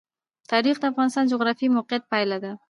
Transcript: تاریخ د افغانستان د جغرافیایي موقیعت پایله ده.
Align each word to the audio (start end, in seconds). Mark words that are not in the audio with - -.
تاریخ 0.51 0.75
د 0.79 0.83
افغانستان 0.91 1.23
د 1.25 1.29
جغرافیایي 1.33 1.73
موقیعت 1.77 2.03
پایله 2.11 2.37
ده. 2.43 2.51